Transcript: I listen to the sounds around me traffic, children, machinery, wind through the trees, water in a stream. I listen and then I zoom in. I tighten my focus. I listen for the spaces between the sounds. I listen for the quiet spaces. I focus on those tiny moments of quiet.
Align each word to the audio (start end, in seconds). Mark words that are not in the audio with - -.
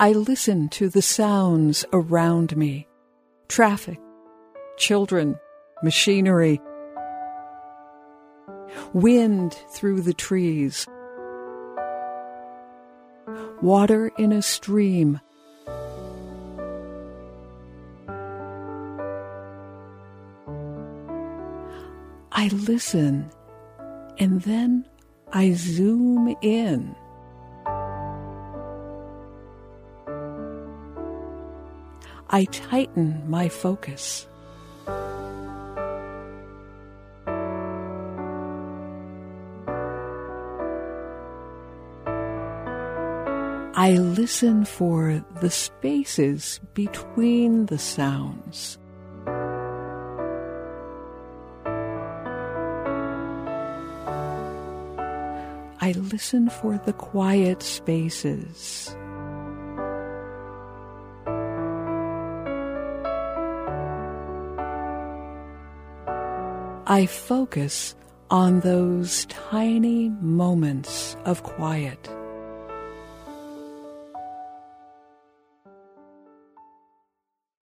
I 0.00 0.12
listen 0.12 0.68
to 0.68 0.88
the 0.88 1.02
sounds 1.02 1.84
around 1.92 2.56
me 2.56 2.86
traffic, 3.48 3.98
children, 4.76 5.34
machinery, 5.82 6.60
wind 8.92 9.54
through 9.72 10.02
the 10.02 10.14
trees, 10.14 10.86
water 13.60 14.12
in 14.18 14.30
a 14.30 14.40
stream. 14.40 15.20
I 22.30 22.46
listen 22.52 23.32
and 24.18 24.42
then 24.42 24.88
I 25.32 25.54
zoom 25.54 26.36
in. 26.40 26.94
I 32.30 32.44
tighten 32.44 33.22
my 33.26 33.48
focus. 33.48 34.26
I 43.74 43.92
listen 43.92 44.64
for 44.66 45.24
the 45.40 45.50
spaces 45.50 46.60
between 46.74 47.66
the 47.66 47.78
sounds. 47.78 48.76
I 55.80 55.92
listen 55.92 56.50
for 56.50 56.78
the 56.84 56.92
quiet 56.92 57.62
spaces. 57.62 58.94
I 66.90 67.04
focus 67.04 67.94
on 68.30 68.60
those 68.60 69.26
tiny 69.26 70.08
moments 70.22 71.18
of 71.26 71.42
quiet. 71.42 72.08